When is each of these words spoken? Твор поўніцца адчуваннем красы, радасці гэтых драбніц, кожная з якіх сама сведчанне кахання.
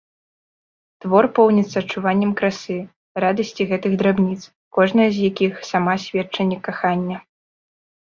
Твор 1.03 1.27
поўніцца 1.39 1.75
адчуваннем 1.83 2.31
красы, 2.41 2.79
радасці 3.25 3.69
гэтых 3.75 3.91
драбніц, 4.05 4.41
кожная 4.81 5.09
з 5.15 5.31
якіх 5.31 5.53
сама 5.73 5.93
сведчанне 6.09 6.57
кахання. 6.69 7.17